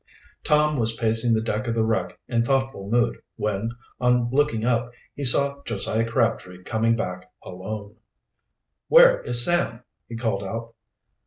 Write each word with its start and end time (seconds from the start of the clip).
Tom 0.43 0.79
was 0.79 0.95
pacing 0.97 1.35
the 1.35 1.43
deck 1.43 1.67
of 1.67 1.75
the 1.75 1.83
wreck 1.83 2.19
in 2.27 2.43
thoughtful 2.43 2.89
mood 2.89 3.19
when, 3.35 3.69
on 3.99 4.31
looking 4.31 4.65
up, 4.65 4.89
he 5.13 5.23
saw 5.23 5.61
Josiah 5.63 6.09
Crabtree 6.09 6.63
coming 6.63 6.95
back 6.95 7.31
alone. 7.43 7.97
"Where 8.87 9.21
is 9.21 9.45
Sam?" 9.45 9.83
he 10.09 10.15
called 10.15 10.43
out. 10.43 10.73